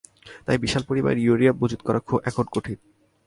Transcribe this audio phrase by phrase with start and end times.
[0.45, 1.99] তাই বিশাল পরিমাণ ইউরেনিয়াম মজুত করা
[2.29, 2.77] এখন কঠিন।